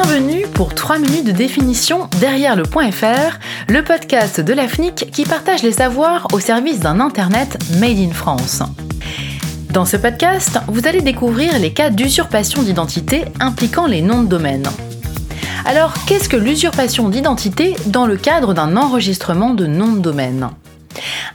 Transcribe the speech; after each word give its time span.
Bienvenue 0.00 0.46
pour 0.54 0.76
3 0.76 0.98
minutes 0.98 1.26
de 1.26 1.32
définition 1.32 2.08
derrière 2.20 2.54
le 2.54 2.62
point 2.62 2.92
.fr, 2.92 3.40
le 3.68 3.82
podcast 3.82 4.40
de 4.40 4.52
l'AFNIC 4.52 5.10
qui 5.10 5.24
partage 5.24 5.64
les 5.64 5.72
savoirs 5.72 6.28
au 6.32 6.38
service 6.38 6.78
d'un 6.78 7.00
Internet 7.00 7.58
made 7.80 7.98
in 7.98 8.12
France. 8.12 8.62
Dans 9.72 9.84
ce 9.84 9.96
podcast, 9.96 10.60
vous 10.68 10.86
allez 10.86 11.00
découvrir 11.00 11.58
les 11.58 11.72
cas 11.72 11.90
d'usurpation 11.90 12.62
d'identité 12.62 13.24
impliquant 13.40 13.86
les 13.86 14.00
noms 14.00 14.22
de 14.22 14.28
domaine. 14.28 14.68
Alors, 15.64 15.92
qu'est-ce 16.06 16.28
que 16.28 16.36
l'usurpation 16.36 17.08
d'identité 17.08 17.74
dans 17.86 18.06
le 18.06 18.16
cadre 18.16 18.54
d'un 18.54 18.76
enregistrement 18.76 19.52
de 19.52 19.66
nom 19.66 19.94
de 19.94 19.98
domaine? 19.98 20.48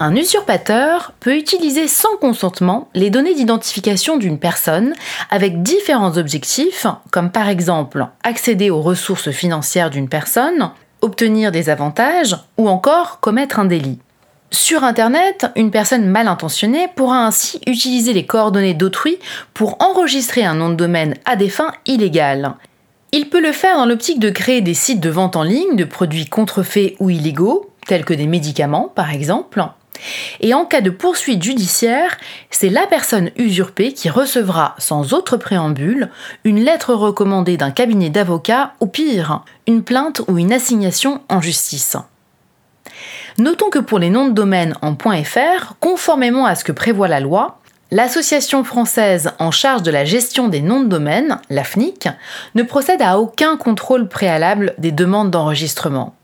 Un 0.00 0.14
usurpateur 0.14 1.12
peut 1.18 1.36
utiliser 1.36 1.88
sans 1.88 2.16
consentement 2.20 2.88
les 2.94 3.10
données 3.10 3.34
d'identification 3.34 4.16
d'une 4.16 4.38
personne 4.38 4.94
avec 5.30 5.62
différents 5.62 6.16
objectifs, 6.16 6.86
comme 7.10 7.30
par 7.30 7.48
exemple 7.48 8.06
accéder 8.22 8.70
aux 8.70 8.80
ressources 8.80 9.30
financières 9.30 9.90
d'une 9.90 10.08
personne, 10.08 10.70
obtenir 11.00 11.50
des 11.50 11.68
avantages 11.68 12.36
ou 12.56 12.68
encore 12.68 13.20
commettre 13.20 13.58
un 13.58 13.64
délit. 13.64 13.98
Sur 14.50 14.84
Internet, 14.84 15.46
une 15.56 15.70
personne 15.70 16.06
mal 16.06 16.26
intentionnée 16.26 16.88
pourra 16.94 17.26
ainsi 17.26 17.60
utiliser 17.66 18.12
les 18.12 18.24
coordonnées 18.24 18.74
d'autrui 18.74 19.18
pour 19.52 19.76
enregistrer 19.82 20.44
un 20.44 20.54
nom 20.54 20.70
de 20.70 20.74
domaine 20.74 21.14
à 21.26 21.36
des 21.36 21.50
fins 21.50 21.72
illégales. 21.86 22.54
Il 23.12 23.28
peut 23.28 23.40
le 23.40 23.52
faire 23.52 23.76
dans 23.76 23.86
l'optique 23.86 24.20
de 24.20 24.30
créer 24.30 24.60
des 24.60 24.74
sites 24.74 25.00
de 25.00 25.10
vente 25.10 25.36
en 25.36 25.42
ligne 25.42 25.76
de 25.76 25.84
produits 25.84 26.26
contrefaits 26.26 26.94
ou 26.98 27.10
illégaux, 27.10 27.70
tels 27.86 28.04
que 28.04 28.14
des 28.14 28.26
médicaments 28.26 28.90
par 28.94 29.10
exemple. 29.10 29.64
Et 30.40 30.54
en 30.54 30.64
cas 30.64 30.80
de 30.80 30.90
poursuite 30.90 31.42
judiciaire, 31.42 32.16
c'est 32.50 32.68
la 32.68 32.86
personne 32.86 33.30
usurpée 33.36 33.92
qui 33.92 34.10
recevra 34.10 34.74
sans 34.78 35.12
autre 35.14 35.36
préambule 35.36 36.10
une 36.44 36.60
lettre 36.60 36.94
recommandée 36.94 37.56
d'un 37.56 37.70
cabinet 37.70 38.10
d'avocats 38.10 38.72
ou 38.80 38.86
pire, 38.86 39.42
une 39.66 39.82
plainte 39.82 40.22
ou 40.28 40.38
une 40.38 40.52
assignation 40.52 41.22
en 41.28 41.40
justice. 41.40 41.96
Notons 43.38 43.70
que 43.70 43.78
pour 43.78 43.98
les 43.98 44.10
noms 44.10 44.28
de 44.28 44.32
domaine 44.32 44.74
en 44.82 44.96
.fr, 44.96 45.74
conformément 45.80 46.46
à 46.46 46.54
ce 46.54 46.64
que 46.64 46.72
prévoit 46.72 47.08
la 47.08 47.20
loi, 47.20 47.58
L'association 47.90 48.64
française 48.64 49.30
en 49.38 49.50
charge 49.50 49.82
de 49.82 49.90
la 49.90 50.04
gestion 50.04 50.48
des 50.48 50.60
noms 50.60 50.82
de 50.82 50.88
domaine, 50.88 51.38
l'AFNIC, 51.48 52.08
ne 52.54 52.62
procède 52.62 53.00
à 53.00 53.18
aucun 53.18 53.56
contrôle 53.56 54.08
préalable 54.08 54.74
des 54.76 54.92
demandes 54.92 55.30
d'enregistrement. 55.30 56.14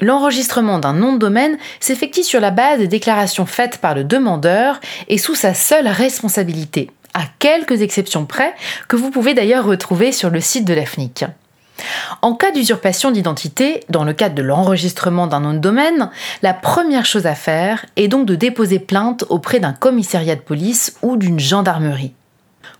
L'enregistrement 0.00 0.78
d'un 0.78 0.92
nom 0.92 1.14
de 1.14 1.18
domaine 1.18 1.58
s'effectue 1.80 2.22
sur 2.22 2.40
la 2.40 2.50
base 2.50 2.78
des 2.78 2.88
déclarations 2.88 3.46
faites 3.46 3.78
par 3.78 3.94
le 3.94 4.04
demandeur 4.04 4.80
et 5.08 5.18
sous 5.18 5.34
sa 5.34 5.54
seule 5.54 5.88
responsabilité, 5.88 6.90
à 7.14 7.22
quelques 7.38 7.82
exceptions 7.82 8.26
près 8.26 8.54
que 8.88 8.96
vous 8.96 9.10
pouvez 9.10 9.34
d'ailleurs 9.34 9.64
retrouver 9.64 10.12
sur 10.12 10.30
le 10.30 10.40
site 10.40 10.66
de 10.66 10.74
l'AFNIC. 10.74 11.24
En 12.22 12.34
cas 12.34 12.50
d'usurpation 12.50 13.10
d'identité, 13.10 13.84
dans 13.90 14.04
le 14.04 14.12
cadre 14.12 14.34
de 14.34 14.42
l'enregistrement 14.42 15.26
d'un 15.26 15.40
nom 15.40 15.52
de 15.52 15.58
domaine, 15.58 16.10
la 16.42 16.54
première 16.54 17.04
chose 17.04 17.26
à 17.26 17.34
faire 17.34 17.84
est 17.96 18.08
donc 18.08 18.26
de 18.26 18.34
déposer 18.34 18.78
plainte 18.78 19.24
auprès 19.28 19.60
d'un 19.60 19.72
commissariat 19.72 20.36
de 20.36 20.40
police 20.40 20.96
ou 21.02 21.16
d'une 21.16 21.38
gendarmerie. 21.38 22.14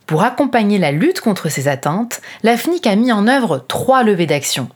Pour 0.07 0.23
accompagner 0.23 0.79
la 0.79 0.93
lutte 0.93 1.21
contre 1.21 1.49
ces 1.49 1.69
atteintes, 1.69 2.21
l'AFNIC 2.43 2.87
a 2.87 2.97
mis 2.97 3.13
en 3.13 3.27
œuvre 3.27 3.65
trois 3.67 4.03
levées 4.03 4.27
d'action. 4.27 4.69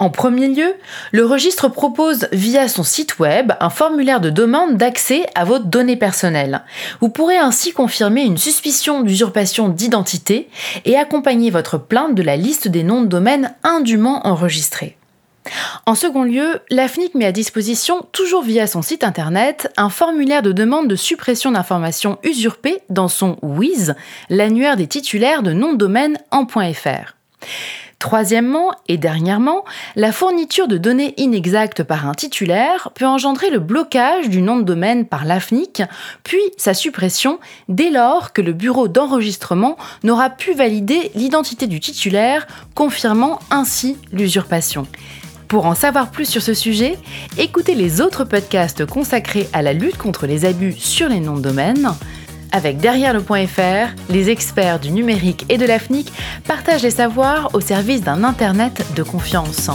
En 0.00 0.08
premier 0.08 0.48
lieu, 0.48 0.72
le 1.12 1.26
registre 1.26 1.68
propose 1.68 2.26
via 2.32 2.68
son 2.68 2.82
site 2.82 3.18
web 3.18 3.52
un 3.60 3.68
formulaire 3.68 4.22
de 4.22 4.30
demande 4.30 4.78
d'accès 4.78 5.26
à 5.34 5.44
votre 5.44 5.66
données 5.66 5.98
personnelles. 5.98 6.62
Vous 7.02 7.10
pourrez 7.10 7.36
ainsi 7.36 7.72
confirmer 7.72 8.22
une 8.22 8.38
suspicion 8.38 9.02
d'usurpation 9.02 9.68
d'identité 9.68 10.48
et 10.86 10.96
accompagner 10.96 11.50
votre 11.50 11.76
plainte 11.76 12.14
de 12.14 12.22
la 12.22 12.38
liste 12.38 12.66
des 12.66 12.82
noms 12.82 13.02
de 13.02 13.08
domaine 13.08 13.54
indûment 13.62 14.26
enregistrés. 14.26 14.96
En 15.84 15.94
second 15.94 16.22
lieu, 16.22 16.60
l'AFNIC 16.70 17.14
met 17.14 17.26
à 17.26 17.32
disposition, 17.32 18.06
toujours 18.12 18.42
via 18.42 18.66
son 18.66 18.80
site 18.80 19.04
internet, 19.04 19.70
un 19.76 19.90
formulaire 19.90 20.40
de 20.40 20.52
demande 20.52 20.88
de 20.88 20.96
suppression 20.96 21.50
d'informations 21.50 22.18
usurpées 22.22 22.80
dans 22.88 23.08
son 23.08 23.36
WIS, 23.42 23.92
l'annuaire 24.30 24.78
des 24.78 24.86
titulaires 24.86 25.42
de 25.42 25.52
noms 25.52 25.72
de 25.72 25.78
domaine 25.78 26.16
en 26.30 26.46
.fr. 26.46 27.16
Troisièmement 28.00 28.72
et 28.88 28.96
dernièrement, 28.96 29.62
la 29.94 30.10
fourniture 30.10 30.68
de 30.68 30.78
données 30.78 31.12
inexactes 31.18 31.82
par 31.82 32.08
un 32.08 32.14
titulaire 32.14 32.88
peut 32.94 33.06
engendrer 33.06 33.50
le 33.50 33.58
blocage 33.58 34.30
du 34.30 34.40
nom 34.40 34.56
de 34.56 34.62
domaine 34.62 35.04
par 35.04 35.26
l'AFNIC, 35.26 35.82
puis 36.24 36.40
sa 36.56 36.72
suppression 36.72 37.38
dès 37.68 37.90
lors 37.90 38.32
que 38.32 38.40
le 38.40 38.54
bureau 38.54 38.88
d'enregistrement 38.88 39.76
n'aura 40.02 40.30
pu 40.30 40.54
valider 40.54 41.10
l'identité 41.14 41.66
du 41.66 41.78
titulaire, 41.78 42.46
confirmant 42.74 43.38
ainsi 43.50 43.98
l'usurpation. 44.12 44.86
Pour 45.46 45.66
en 45.66 45.74
savoir 45.74 46.10
plus 46.10 46.26
sur 46.26 46.40
ce 46.40 46.54
sujet, 46.54 46.96
écoutez 47.36 47.74
les 47.74 48.00
autres 48.00 48.24
podcasts 48.24 48.86
consacrés 48.86 49.46
à 49.52 49.60
la 49.60 49.74
lutte 49.74 49.98
contre 49.98 50.26
les 50.26 50.46
abus 50.46 50.72
sur 50.72 51.10
les 51.10 51.20
noms 51.20 51.36
de 51.36 51.42
domaine. 51.42 51.90
Avec 52.52 52.78
Derrière 52.78 53.14
le 53.14 53.20
point 53.20 53.46
.fr, 53.46 53.94
les 54.08 54.30
experts 54.30 54.80
du 54.80 54.90
numérique 54.90 55.46
et 55.48 55.58
de 55.58 55.66
l'AFNIC 55.66 56.12
partagent 56.46 56.82
les 56.82 56.90
savoirs 56.90 57.50
au 57.54 57.60
service 57.60 58.02
d'un 58.02 58.24
Internet 58.24 58.84
de 58.96 59.02
confiance. 59.02 59.70